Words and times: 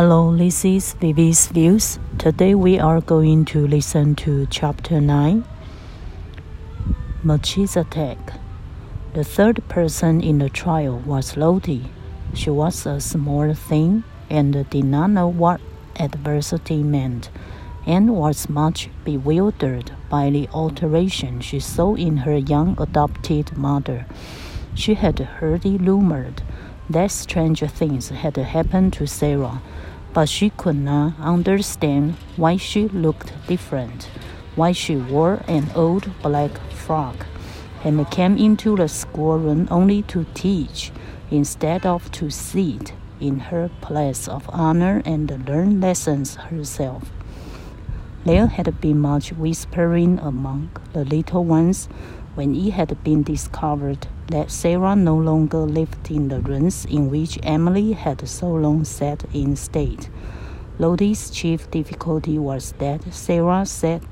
Hello, 0.00 0.34
this 0.34 0.64
is 0.64 0.94
Vivi's 0.94 1.48
Views. 1.48 1.98
Today 2.16 2.54
we 2.54 2.78
are 2.78 3.02
going 3.02 3.44
to 3.44 3.66
listen 3.66 4.14
to 4.14 4.46
chapter 4.46 4.98
9 4.98 5.44
Melchizedek. 7.22 8.16
The 9.12 9.24
third 9.24 9.62
person 9.68 10.22
in 10.22 10.38
the 10.38 10.48
trial 10.48 11.02
was 11.04 11.36
Lottie. 11.36 11.90
She 12.32 12.48
was 12.48 12.86
a 12.86 12.98
small 12.98 13.52
thing 13.52 14.04
and 14.30 14.66
did 14.70 14.84
not 14.84 15.10
know 15.10 15.28
what 15.28 15.60
adversity 15.96 16.82
meant, 16.82 17.28
and 17.84 18.16
was 18.16 18.48
much 18.48 18.88
bewildered 19.04 19.92
by 20.08 20.30
the 20.30 20.48
alteration 20.54 21.42
she 21.42 21.60
saw 21.60 21.94
in 21.94 22.16
her 22.24 22.38
young 22.38 22.74
adopted 22.80 23.54
mother. 23.54 24.06
She 24.74 24.94
had 24.94 25.18
heard 25.18 25.66
it 25.66 25.82
rumored 25.82 26.40
that 26.88 27.10
strange 27.10 27.60
things 27.60 28.08
had 28.08 28.36
happened 28.36 28.94
to 28.94 29.06
Sarah, 29.06 29.60
but 30.12 30.28
she 30.28 30.50
could 30.50 30.76
not 30.76 31.14
understand 31.20 32.14
why 32.36 32.56
she 32.56 32.88
looked 32.88 33.32
different, 33.46 34.08
why 34.56 34.72
she 34.72 34.96
wore 34.96 35.42
an 35.46 35.70
old 35.74 36.10
black 36.22 36.50
frock, 36.72 37.26
and 37.84 38.10
came 38.10 38.36
into 38.36 38.76
the 38.76 38.88
schoolroom 38.88 39.68
only 39.70 40.02
to 40.02 40.26
teach 40.34 40.90
instead 41.30 41.86
of 41.86 42.10
to 42.12 42.30
sit 42.30 42.92
in 43.20 43.38
her 43.38 43.70
place 43.80 44.26
of 44.26 44.48
honor 44.52 45.02
and 45.04 45.30
learn 45.48 45.80
lessons 45.80 46.34
herself. 46.36 47.10
There 48.24 48.48
had 48.48 48.80
been 48.80 48.98
much 48.98 49.32
whispering 49.32 50.18
among 50.18 50.70
the 50.92 51.04
little 51.04 51.44
ones 51.44 51.88
when 52.34 52.54
it 52.54 52.70
had 52.70 53.02
been 53.02 53.22
discovered 53.22 54.06
that 54.28 54.50
Sarah 54.50 54.94
no 54.94 55.16
longer 55.16 55.58
lived 55.58 56.10
in 56.10 56.28
the 56.28 56.40
rooms 56.40 56.84
in 56.84 57.10
which 57.10 57.38
Emily 57.42 57.92
had 57.92 58.28
so 58.28 58.48
long 58.48 58.84
sat 58.84 59.24
in 59.34 59.56
state. 59.56 60.08
Lottie's 60.78 61.30
chief 61.30 61.70
difficulty 61.70 62.38
was 62.38 62.72
that 62.78 63.12
Sarah 63.12 63.66
said 63.66 64.02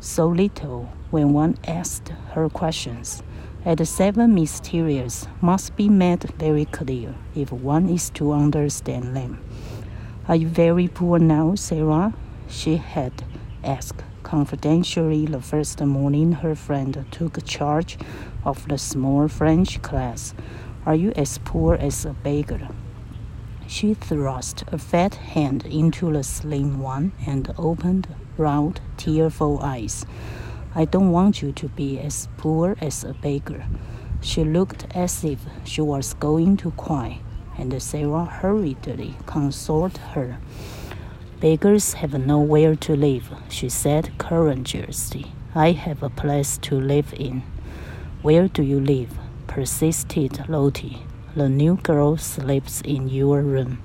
so 0.00 0.26
little 0.26 0.92
when 1.10 1.32
one 1.32 1.56
asked 1.66 2.08
her 2.32 2.48
questions. 2.48 3.22
The 3.64 3.86
seven 3.86 4.34
mysterious 4.34 5.26
must 5.40 5.74
be 5.76 5.88
made 5.88 6.24
very 6.38 6.66
clear 6.66 7.14
if 7.34 7.50
one 7.50 7.88
is 7.88 8.10
to 8.10 8.32
understand 8.32 9.16
them. 9.16 9.42
Are 10.28 10.36
you 10.36 10.48
very 10.48 10.88
poor 10.88 11.18
now, 11.18 11.54
Sarah? 11.54 12.12
She 12.48 12.76
had 12.76 13.24
asked 13.62 14.02
confidentially 14.24 15.26
the 15.26 15.40
first 15.40 15.80
morning 15.80 16.32
her 16.32 16.56
friend 16.56 17.04
took 17.12 17.44
charge 17.44 17.96
of 18.44 18.66
the 18.66 18.78
small 18.78 19.28
French 19.28 19.80
class. 19.82 20.34
Are 20.84 20.96
you 20.96 21.12
as 21.14 21.38
poor 21.38 21.76
as 21.76 22.04
a 22.04 22.12
beggar? 22.12 22.68
She 23.68 23.94
thrust 23.94 24.64
a 24.72 24.78
fat 24.78 25.14
hand 25.14 25.64
into 25.64 26.12
the 26.12 26.24
slim 26.24 26.80
one 26.80 27.12
and 27.26 27.54
opened 27.56 28.08
round, 28.36 28.80
tearful 28.96 29.60
eyes. 29.60 30.04
I 30.74 30.84
don't 30.84 31.12
want 31.12 31.40
you 31.40 31.52
to 31.52 31.68
be 31.68 32.00
as 32.00 32.28
poor 32.36 32.76
as 32.80 33.04
a 33.04 33.14
beggar. 33.14 33.64
She 34.20 34.42
looked 34.42 34.86
as 34.94 35.22
if 35.22 35.38
she 35.64 35.80
was 35.80 36.14
going 36.14 36.56
to 36.58 36.72
cry, 36.72 37.20
and 37.56 37.80
Sarah 37.80 38.24
hurriedly 38.24 39.14
consoled 39.26 39.98
her. 39.98 40.38
Beggars 41.44 41.92
have 42.00 42.14
nowhere 42.14 42.74
to 42.74 42.96
live, 42.96 43.28
she 43.50 43.68
said 43.68 44.16
courageously. 44.16 45.26
I 45.54 45.72
have 45.72 46.02
a 46.02 46.08
place 46.08 46.56
to 46.62 46.80
live 46.80 47.12
in. 47.18 47.42
Where 48.22 48.48
do 48.48 48.62
you 48.62 48.80
live? 48.80 49.10
persisted 49.46 50.48
Lottie. 50.48 51.02
The 51.36 51.50
new 51.50 51.76
girl 51.76 52.16
sleeps 52.16 52.80
in 52.80 53.10
your 53.10 53.42
room. 53.42 53.82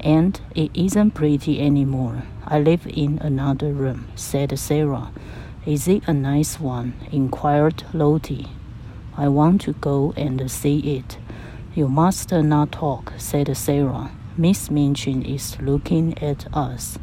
And 0.00 0.40
it 0.54 0.70
isn't 0.72 1.10
pretty 1.10 1.60
anymore. 1.60 2.22
I 2.46 2.58
live 2.60 2.86
in 2.86 3.18
another 3.18 3.74
room, 3.74 4.08
said 4.14 4.58
Sarah. 4.58 5.12
Is 5.66 5.86
it 5.86 6.08
a 6.08 6.14
nice 6.14 6.58
one? 6.58 6.94
inquired 7.12 7.84
Lottie. 7.92 8.48
I 9.18 9.28
want 9.28 9.60
to 9.60 9.74
go 9.74 10.14
and 10.16 10.50
see 10.50 10.96
it. 10.96 11.18
You 11.74 11.88
must 11.88 12.32
not 12.32 12.72
talk, 12.72 13.12
said 13.18 13.54
Sarah. 13.54 14.12
Miss 14.36 14.70
Minchin 14.70 15.22
is 15.22 15.60
looking 15.60 16.16
at 16.18 16.46
us. 16.54 16.98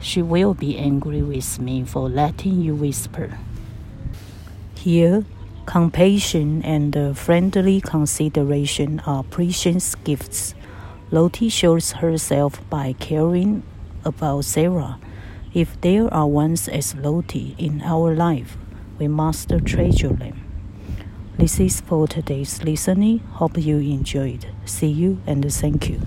She 0.00 0.22
will 0.22 0.54
be 0.54 0.78
angry 0.78 1.22
with 1.22 1.58
me 1.58 1.84
for 1.84 2.08
letting 2.08 2.60
you 2.60 2.74
whisper. 2.74 3.38
Here, 4.74 5.24
Compassion 5.68 6.62
and 6.62 6.96
friendly 7.14 7.78
consideration 7.82 9.00
are 9.00 9.22
precious 9.22 9.94
gifts. 9.96 10.54
Lottie 11.10 11.50
shows 11.50 11.92
herself 11.92 12.66
by 12.70 12.94
caring 12.98 13.62
about 14.02 14.46
Sarah. 14.46 14.98
If 15.52 15.78
there 15.82 16.08
are 16.12 16.26
ones 16.26 16.68
as 16.68 16.94
Lottie 16.94 17.54
in 17.58 17.82
our 17.82 18.14
life, 18.14 18.56
we 18.98 19.08
must 19.08 19.52
treasure 19.66 20.14
them. 20.14 20.42
This 21.36 21.60
is 21.60 21.82
for 21.82 22.08
today's 22.08 22.62
listening. 22.62 23.18
Hope 23.36 23.58
you 23.58 23.76
enjoyed. 23.76 24.46
See 24.64 24.88
you 24.88 25.20
and 25.26 25.52
thank 25.52 25.90
you. 25.90 26.00